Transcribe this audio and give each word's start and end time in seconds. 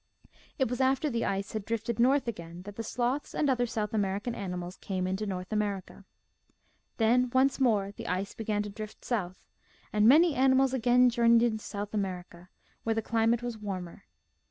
It 0.57 0.67
was 0.67 0.81
after 0.81 1.11
the 1.11 1.25
ice 1.25 1.51
had 1.51 1.63
drifted 1.63 1.99
north 1.99 2.27
again 2.27 2.63
that 2.63 2.75
the 2.75 2.81
sloths 2.81 3.35
and 3.35 3.47
other 3.51 3.67
South 3.67 3.93
American 3.93 4.33
animals 4.33 4.77
came 4.77 5.05
into 5.05 5.27
North 5.27 5.53
America. 5.53 6.05
Then 6.97 7.29
once 7.35 7.59
more 7.59 7.91
the 7.91 8.07
ice 8.07 8.33
began 8.33 8.63
to 8.63 8.69
drift 8.71 9.05
south, 9.05 9.43
and 9.93 10.07
many 10.07 10.33
animals 10.33 10.73
again 10.73 11.11
journeyed 11.11 11.43
into 11.43 11.63
South 11.63 11.93
America, 11.93 12.49
where 12.83 12.95
the 12.95 13.03
climate 13.03 13.43
was 13.43 13.59
warmer. 13.59 14.05